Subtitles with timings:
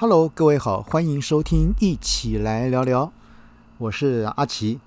[0.00, 3.10] Hello，各位好，欢迎收听一起来聊聊，
[3.78, 4.78] 我是阿奇。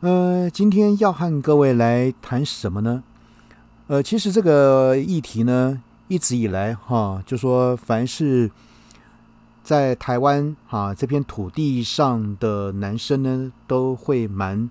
[0.00, 3.02] 呃，今天要和各位来谈什么呢？
[3.86, 8.50] 呃，其实这个议题呢，一直以来哈，就说凡是
[9.62, 14.68] 在台湾哈这片土地上的男生呢，都会蛮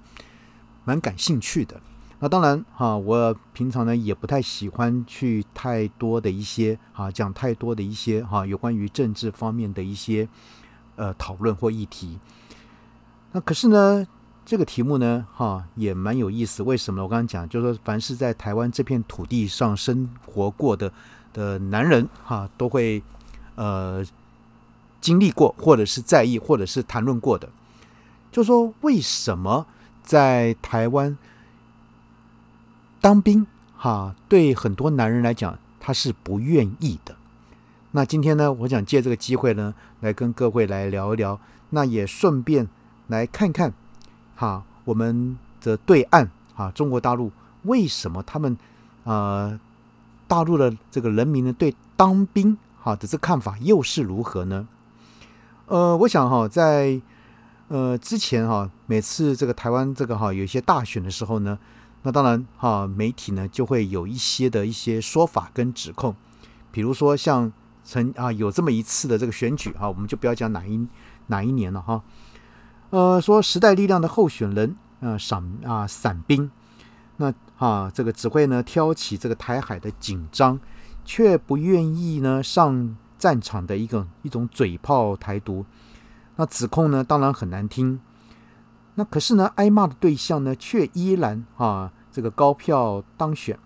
[0.86, 1.82] 蛮感兴趣的。
[2.22, 10.28] 那当然哈，我平常呢也不太喜欢去太多的一些啊讲太多的一些哈有关于政治方面的一些
[10.98, 12.20] 呃讨论或议题。
[13.32, 14.06] 那可是呢，
[14.46, 16.62] 这个题目呢哈也蛮有意思。
[16.62, 17.04] 为什么？
[17.04, 20.92] 我刚刚讲，就是说，凡是在台湾这片土地上生活过的
[21.32, 23.02] 的男人哈，都会
[23.56, 24.04] 呃
[25.00, 27.48] 经历过，或者是在意，或者是谈论过的。
[28.30, 29.66] 就说为什么
[30.04, 31.18] 在台湾？
[33.02, 37.16] 当兵哈，对很多男人来讲，他是不愿意的。
[37.92, 41.40] 那今天呢，我想借这个机会呢，来跟各位来聊一聊，
[41.70, 42.68] 那也顺便
[43.08, 43.74] 来看看
[44.36, 47.32] 哈，我们的对岸啊，中国大陆
[47.64, 48.58] 为什么他们
[49.06, 49.58] 呃
[50.28, 54.68] 大陆的这个人民呢，对当兵哈的这看法又是如何呢？
[55.68, 57.02] 呃，我想哈，在
[57.70, 61.58] 呃之前哈，每次这个台湾这个哈有一些大选的时候呢。
[62.04, 66.16] 那当然哈，媒体呢就会有一些的一些说法跟指控，
[66.72, 67.52] 比如说像
[67.84, 70.88] 曾啊有这么一次的这个选举哈，我们就不要讲哪一
[71.28, 72.02] 哪一年了哈，
[72.92, 76.50] 呃，说时代力量的候选人呃伞啊伞兵，
[77.18, 80.58] 那啊这个只会呢挑起这个台海的紧张，
[81.04, 85.66] 却不愿意呢上战场的一个一种嘴炮台独，
[86.38, 88.00] 那指控呢当然很难听。
[89.00, 93.58] 那可是呢，挨骂的对象呢，却依然啊，这个高票当选，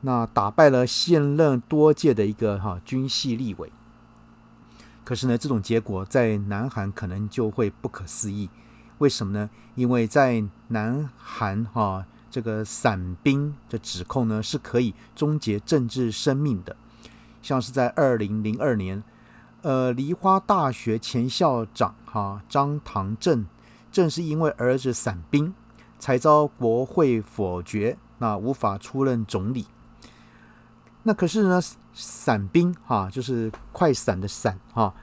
[0.00, 3.70] 那打败了现任多届的一个哈军系立委。
[5.04, 8.48] 可是呢，这种结果在南韩可能就会不可思议。
[8.96, 9.50] 为什么呢？
[9.74, 16.74] 因为在南韩哈，这个伞兵的指控呢，是可以终结政治生命的。
[17.42, 19.04] 像是在二零零二年，
[19.60, 23.44] 呃，梨花大学前校长哈张唐正。
[23.92, 25.54] 正是因为儿子伞兵，
[25.98, 29.66] 才遭国会否决，那无法出任总理。
[31.02, 31.60] 那可是呢，
[31.92, 34.94] 伞兵哈，就是快伞的伞哈，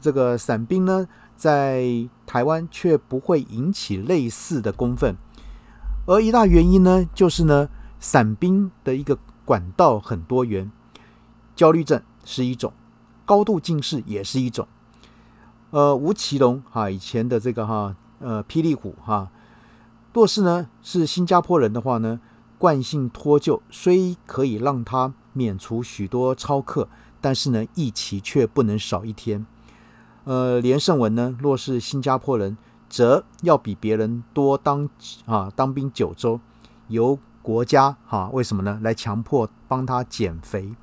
[0.00, 1.06] 这个伞兵呢，
[1.36, 5.14] 在台湾却不会引起类似的公愤。
[6.06, 7.68] 而一大原因呢，就是呢，
[8.00, 10.72] 伞兵的一个管道很多元，
[11.54, 12.72] 焦虑症是一种，
[13.26, 14.66] 高度近视也是一种。
[15.70, 17.94] 呃，吴奇隆哈，以前的这个哈。
[18.20, 19.30] 呃，霹雳虎哈，
[20.12, 22.20] 若是呢是新加坡人的话呢，
[22.58, 26.88] 惯性脱臼虽可以让他免除许多超课，
[27.20, 29.46] 但是呢一期却不能少一天。
[30.24, 32.56] 呃，连胜文呢，若是新加坡人，
[32.88, 34.88] 则要比别人多当
[35.24, 36.40] 啊当兵九周，
[36.88, 40.74] 由国家哈为什么呢来强迫帮他减肥？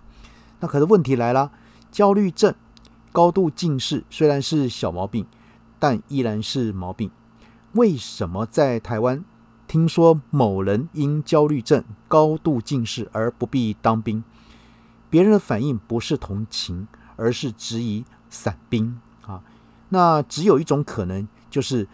[0.61, 1.51] 那可是问题来了，
[1.91, 2.55] 焦虑症、
[3.11, 5.25] 高度近视虽然是小毛病，
[5.77, 7.11] 但依然是毛病。
[7.75, 9.25] 为什么在台湾
[9.67, 14.23] 听说某人因焦虑症、高度近视而不必当兵？
[15.09, 16.87] 别人的反应不是同情，
[17.17, 19.43] 而是质疑散兵啊。
[19.89, 21.85] 那只有一种可能，就是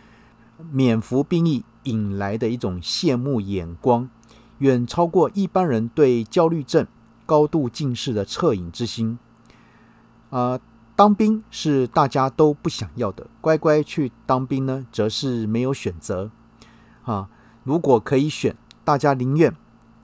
[0.72, 4.08] 免服兵役引来的一种羡慕眼光，
[4.60, 6.86] 远超过一般人对焦虑症、
[7.26, 9.18] 高度近视的恻隐之心
[10.30, 10.60] 啊。
[11.02, 16.30] 当兵是大家都不想要的，乖乖去当兵呢，则是没有选择。
[17.02, 17.28] 啊，
[17.64, 19.52] 如果可以选，大家宁愿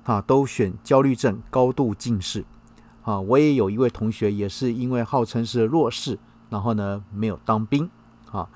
[0.06, 2.46] 啊都选焦虑症、高度近视。
[3.04, 6.18] 啊，我也有一位同学，也是因为号称是弱势，
[6.50, 7.88] 然后呢没有当兵。
[8.32, 8.50] 啊，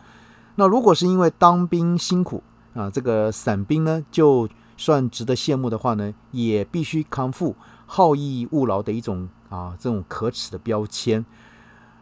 [0.56, 2.42] 那如果是因为当兵辛苦
[2.74, 11.24] 啊，这个散兵呢，就算值得羡慕的话呢，也必须扛负好逸恶劳的一种啊这种可耻的标签。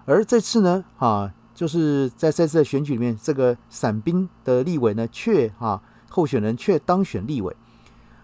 [0.09, 7.55] 而这次呢，啊，就是在这次的选举里面，这个伞兵的立委呢，却啊，候选人却当选立委，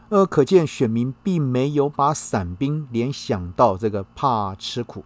[0.10, 5.06] 呃，可见选民并没有把伞兵联想到这个怕吃苦。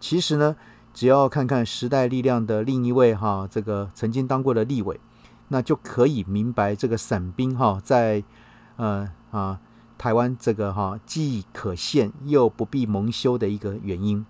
[0.00, 0.56] 其实呢，
[0.94, 4.98] 只要看看时代力量的另一位哈，这个曾经当过的立委，
[5.48, 8.24] 那就可以明白这个伞兵哈，在
[8.76, 9.60] 呃啊
[9.98, 14.24] 台湾这个哈既可羡又不必蒙羞的一个原因，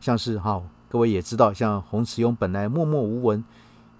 [0.00, 0.60] 像是哈。
[0.94, 3.42] 各位也知道，像洪慈庸本来默默无闻，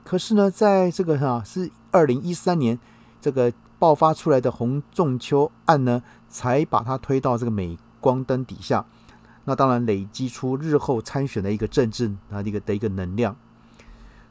[0.04, 2.78] 可是呢，在这个哈是二零一三年
[3.20, 8.86] 这个爆发出来的洪仲秋案呢，才把他推到这个镁光灯底下。
[9.46, 13.34] 那当然累积出日后参选的一个政治啊一个的一个能量。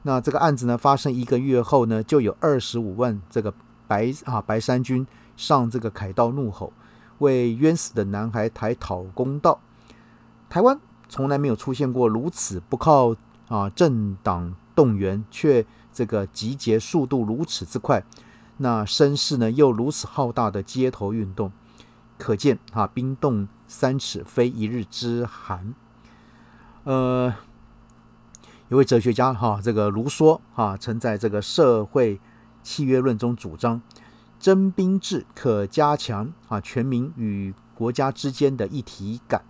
[0.03, 3.53] 那这个案子呢发生一个月后呢，就有二十五万这个
[3.89, 5.05] 白啊白衫军
[5.35, 6.71] 上这个凯道怒吼，
[7.17, 9.59] 为冤死的男孩台讨公道。
[10.49, 10.79] 台湾
[11.13, 13.15] 从来没有出现过如此不靠
[13.47, 15.63] 啊政党动员，却
[15.93, 18.03] 这个集结速度如此之快，
[18.57, 21.51] 那声势呢又如此浩大的街头运动，
[22.17, 25.75] 可见啊冰冻三尺非一日之寒。
[26.85, 27.35] 呃。
[28.69, 32.19] 一位哲学家哈，这个卢梭哈，曾在这个社会
[32.63, 33.79] 契约论中主张
[34.39, 39.43] 征兵制可加强啊全民与国家之间的一体感。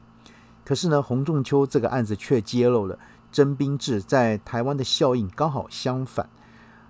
[0.65, 2.97] 可是呢，洪仲秋这个案子却揭露了
[3.31, 6.29] 征兵制在台湾的效应刚好相反。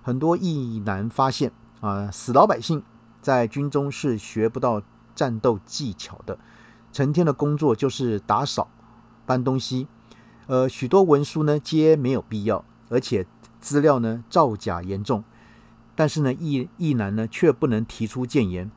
[0.02, 1.50] 很多义男发现
[1.80, 2.82] 啊，死老百姓
[3.20, 4.82] 在军中是学不到
[5.14, 6.38] 战斗技巧的，
[6.92, 8.68] 成天的工作就是打扫、
[9.26, 9.88] 搬东西。
[10.46, 13.26] 呃，许多文书呢皆没有必要，而且
[13.60, 15.24] 资料呢造假严重。
[15.96, 18.70] 但是呢，义义男呢却不能提出谏言，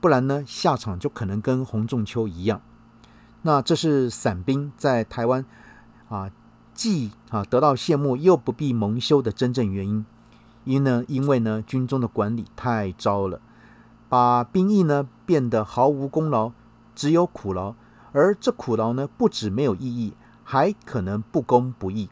[0.00, 2.60] 不然呢下场就可能跟洪仲秋一样。
[3.46, 5.46] 那这是伞兵在台湾
[6.08, 6.30] 啊
[6.74, 10.04] 既啊得到羡慕又不必蒙羞的真正原因。
[10.64, 13.40] 因呢，因为呢军中的管理太糟了，
[14.08, 16.52] 把兵役呢变得毫无功劳，
[16.94, 17.74] 只有苦劳。
[18.12, 20.14] 而这苦劳呢不止没有意义。
[20.46, 22.10] 还可能不公不义。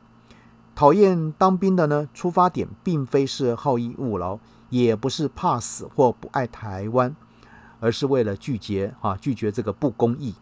[0.75, 4.39] 讨厌当兵的呢，出发点并非是好逸恶劳，
[4.71, 7.15] 也不是怕死或不爱台湾，
[7.79, 10.35] 而是为了拒绝啊，拒绝这个不公义。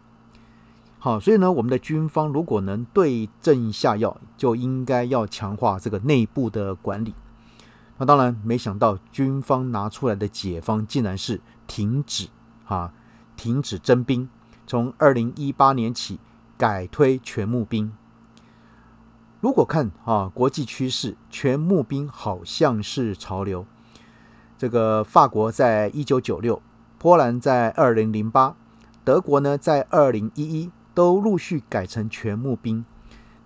[1.03, 7.13] 好，所以呢，我们的军方如果能对症下药，就应该要强化这个内部的管理。
[7.97, 12.29] 那当然，没想到军方拿出来的解方竟然是停止
[12.65, 12.93] 啊，
[13.35, 14.29] 停止征兵，
[14.65, 16.19] 从二零一八年起。
[16.57, 17.91] 改推全募兵。
[19.39, 23.65] 如果看啊国际趋势，全募兵好像是潮流。
[24.59, 26.61] 这个法国在一九九六，
[26.99, 28.55] 波兰在二零零八，
[29.03, 32.85] 德国呢在二零一一都陆续改成全募兵。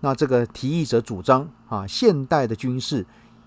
[0.01, 3.06] 那这个提议者主张啊，现代的军事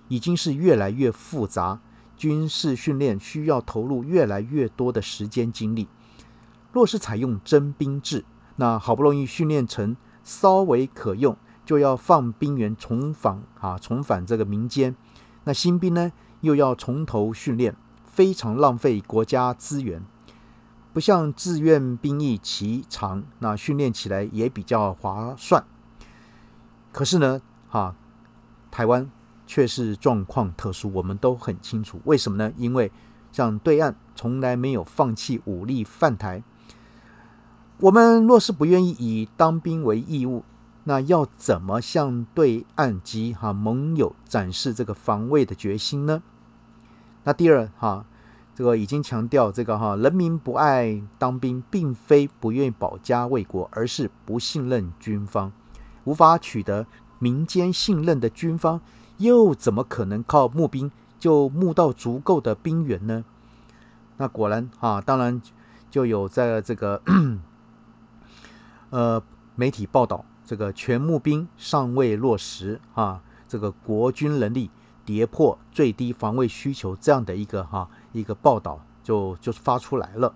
[0.09, 1.81] 已经是越来越复杂，
[2.17, 5.89] 军事训练需要投入越来越多的时间精力。
[6.73, 8.25] 若是采用征兵制，
[8.57, 14.95] 那好不容易训练成稍微可用，就要放兵员重返啊，重返这个民间。
[15.45, 17.75] 那新兵呢，又要从头训练，
[18.05, 20.03] 非常浪费国家资源。
[20.99, 25.65] 不像志愿兵役期长，那训练起来也比较划算。
[26.91, 27.95] 可是呢，哈，
[28.69, 29.09] 台湾
[29.47, 32.53] 却是状况特殊，我们都很清楚为什么呢？
[32.57, 32.91] 因为
[33.31, 36.43] 像对岸从来没有放弃武力犯台。
[37.79, 40.43] 我们若是不愿意以当兵为义务，
[40.83, 46.25] 那要怎么向对岸及哈盟友展示这个防卫的决心呢？
[47.23, 48.05] 那第二哈，
[48.59, 55.53] 这个已经强调这个哈，人民不爱当兵，并非不愿意保家卫国，而是不信任军方，
[56.03, 56.85] 无法取得
[57.21, 58.81] 民间信任的军方，
[59.19, 60.91] 又怎么可能靠募兵
[61.21, 63.25] 就募到足够的兵员呢？
[64.17, 65.41] 那果然哈，当然
[65.89, 67.01] 就有在这个。
[68.91, 69.23] 呃，
[69.55, 74.69] 媒体报道这个全募兵尚未落实啊，这个国军能力
[75.09, 80.35] 跌破最低防卫需求这样的一个哈一个报道就就发出来了。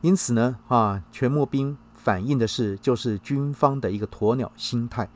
[0.00, 5.10] 因此呢啊，全募兵反映的是就是军方的一个鸵鸟心态，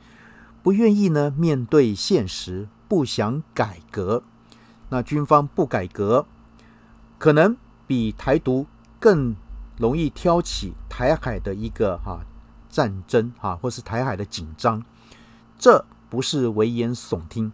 [0.61, 4.21] 不愿意呢面对现实，不想改革。
[4.89, 6.27] 那军方不改革，
[7.17, 8.67] 可能比台独
[8.99, 9.35] 更
[9.77, 12.21] 容易挑起台海的一个哈。
[12.69, 14.81] 战争啊，或是台海的紧张，
[15.59, 17.51] 这不是危言耸听。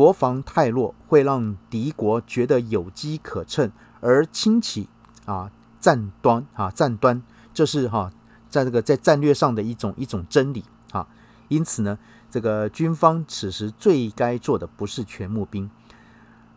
[0.00, 4.88] 国防太弱，会让敌国觉得有机可乘而轻起
[5.26, 8.10] 啊战端啊战端，这是哈
[8.48, 11.06] 在这个在战略上的一种一种真理啊。
[11.48, 11.98] 因此呢，
[12.30, 15.70] 这个军方此时最该做的不是全募兵，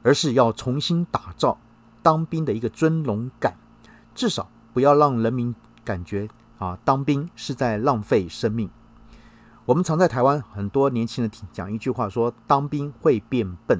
[0.04, 1.58] 而是要重新打造
[2.02, 3.58] 当兵的一个尊荣感，
[4.16, 6.30] 至少不要让人民感觉。
[6.60, 8.70] 啊，当兵是在浪费生命。
[9.66, 13.80] 我们常在台湾很多年轻人讲一句话，说当兵会变笨。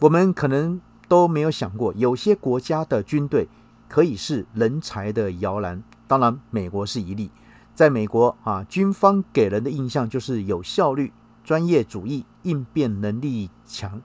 [0.00, 3.48] 我们可能都没有想过，有些国家的军队
[3.88, 5.82] 可以是人才的摇篮。
[6.06, 7.30] 当然，美国是一例。
[7.74, 14.00] 在美国啊，军方给人的印象就是有效率、专业主义、应变能力强。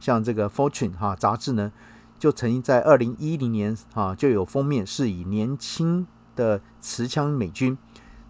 [0.00, 1.70] 像这个《Fortune》哈杂志呢，
[2.18, 6.06] 就曾经在二零一零年啊就有封面是以年轻。
[6.38, 7.76] 的持枪美军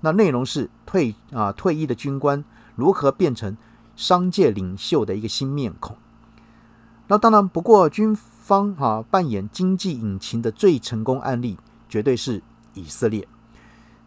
[0.00, 2.45] 那内容是退啊退役的军官
[2.76, 3.57] 如何变成
[3.97, 5.97] 商界领袖的一个新面孔。
[7.09, 12.43] 那当然，不过军方哈扮演经济引擎的最成功案例，绝对是
[12.75, 13.26] 以色列。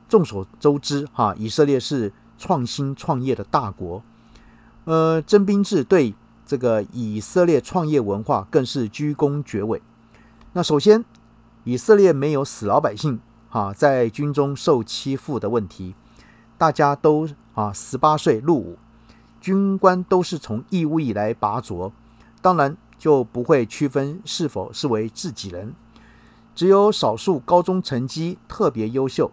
[0.08, 4.04] 众所周知哈，以色列是创新创业的大国，
[4.86, 6.14] 呃，征兵制对
[6.46, 9.82] 这个以色列创业文化更是居功厥伟。
[10.54, 11.04] 那首先，
[11.64, 13.20] 以色列没有死老百姓
[13.52, 15.94] 啊在军中受欺负的问题，
[16.58, 18.80] 大家都啊十八岁入伍，
[19.40, 21.92] 军官都是从义务以来拔擢，
[22.42, 22.76] 当然。
[23.02, 25.74] 就不会区分是否是为自己人，
[26.54, 29.32] 只有少数高中成绩特别优秀，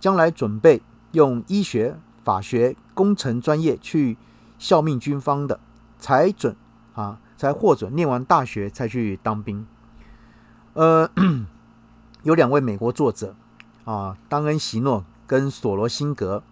[0.00, 4.16] 将来准备用医学、法学、工程专业去
[4.58, 5.60] 效命军方的，
[5.96, 6.56] 才准
[6.94, 9.64] 啊，才获准念完大学才去当兵。
[10.72, 11.08] 呃，
[12.24, 13.36] 有两位美国作者
[13.84, 16.42] 啊，当恩·席诺跟索罗辛格，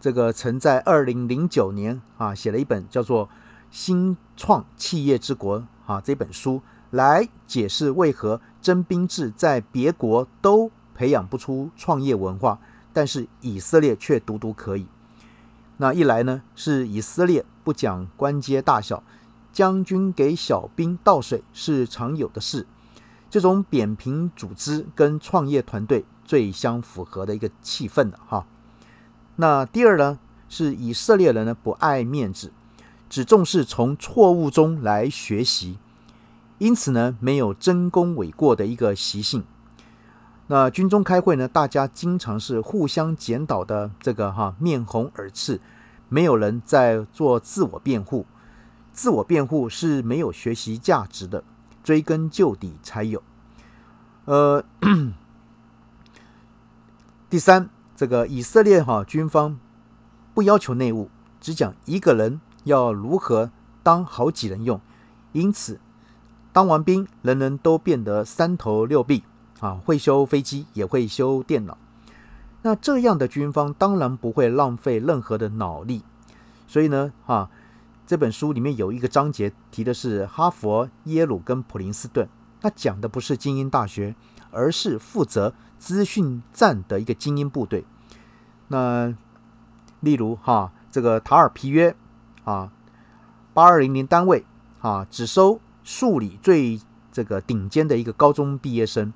[0.00, 3.26] 这个曾在二零零九年啊写了一本叫做
[3.70, 5.60] 《新创企业之国》。
[5.86, 12.60] 啊，这本书来解释为何征兵制在别国都培养不出创业文化，
[12.92, 14.86] 但是以色列却独独可以。
[15.78, 19.02] 那一来呢，是以色列不讲官阶大小，
[19.52, 22.64] 将军给小兵倒水是常有的事，
[23.28, 28.46] 这种扁平组织跟创业团队最相符合的一个气氛的哈。
[29.34, 32.52] 那第二呢，是以色列人呢不爱面子。
[33.08, 35.78] 只重视从错误中来学习，
[36.58, 39.42] 因此呢，没有争功诿过的一个习性。
[40.46, 45.60] 那军中开会呢，大家经常是互相检讨的，这个哈面红耳赤，
[46.08, 48.24] 没有人在做自我辩护。
[48.92, 51.42] 自我辩护是没有学习价值的，
[51.82, 53.20] 追根究底才有。
[54.26, 54.62] 呃，
[57.30, 59.56] 第三，这个以色列哈军方
[60.34, 61.08] 不要求内务，
[61.40, 62.40] 只讲一个人。
[62.64, 63.50] 要如何
[63.82, 64.80] 当好几人用？
[65.32, 65.80] 因此，
[66.52, 69.22] 当完兵，人人都变得三头六臂
[69.60, 71.78] 啊，会修飞机，也会修电脑。
[72.62, 76.02] 那这样的军方当然不会浪费任何的脑力。
[76.66, 77.48] 所以呢，哈，
[78.06, 82.28] 这本书里面有一个章节提的是哈佛、耶鲁跟普林斯顿，
[82.60, 84.14] 那讲的不是精英大学，
[84.50, 87.84] 而是负责资讯战的一个精英部队。
[88.68, 89.12] 那
[89.98, 91.96] 例如哈，这个塔尔皮约。
[92.44, 92.72] 啊，
[93.52, 94.44] 八二零零单位
[94.80, 96.80] 啊，只收数理最
[97.12, 99.12] 这个顶尖的一个高中毕业生，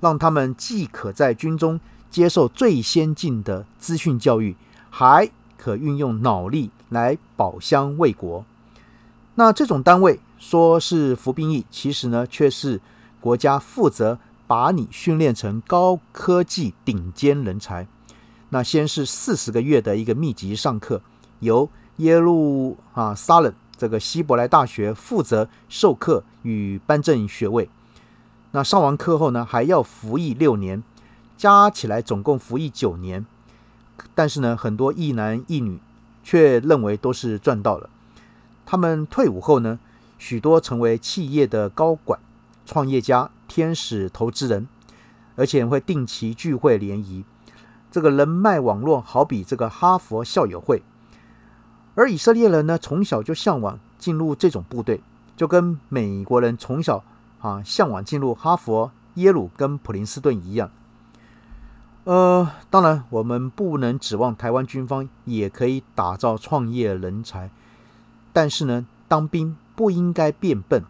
[0.00, 1.80] 让他们既可在军中
[2.10, 4.56] 接受最先进的资讯教育，
[4.90, 8.44] 还可运用脑力来保乡卫国。
[9.36, 12.80] 那这种单位说是服兵役，其实呢却是
[13.20, 14.18] 国家负责
[14.54, 17.88] 把你训练成高科技顶尖人才。
[18.50, 21.02] 那先是四十个月的一个密集上课，
[21.40, 27.68] 由耶路啊，撒冷这个希伯来大学负责授课与颁证学位。
[28.52, 30.84] 那上完课后呢，还要服役六年，
[31.36, 33.26] 加起来总共服役九年。
[34.14, 35.80] 但是呢，很多一男一女
[36.22, 37.90] 却认为都是赚到了。
[38.64, 39.80] 他们退伍后呢，
[40.16, 42.20] 许多成为企业的高管、
[42.64, 44.66] 创业家、天使投资人，
[45.36, 47.24] 而且会定期聚会联谊。
[47.90, 50.82] 这个人脉网络好比这个哈佛校友会。
[51.94, 55.00] 而以色列人呢，从小就向往进入这种部队，
[55.36, 57.04] 就跟美国人从小
[57.40, 60.70] 啊向往进入哈佛、耶鲁跟普林斯顿一样。
[62.02, 67.48] 呃，当然，我们不能指望台湾军方也可以打造创业人才，
[68.32, 70.82] 但是呢，当兵不应该变笨，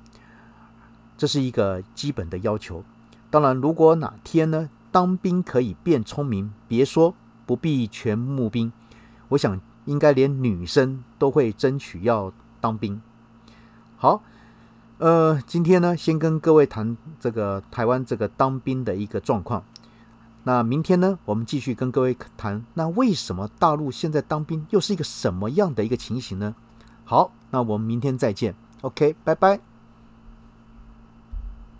[1.16, 2.82] 这是一个基本的要求。
[3.30, 7.14] 当然，如果哪天呢，当兵可以变聪明，别说
[7.46, 8.72] 不必全募兵，
[9.28, 9.60] 我想。
[9.86, 13.02] 应该连女生都会争取要当兵。
[13.98, 14.22] 好，
[14.96, 19.62] 呃，今天呢，先跟各位谈这个台湾这个当兵的一个状况。
[20.44, 26.54] 那明天呢，我们继续跟各位谈，那为什么大陆现在当兵又是一个什么样的一个情形呢？
[27.04, 28.54] 好，那我们明天再见。
[28.80, 29.73] OK，拜拜。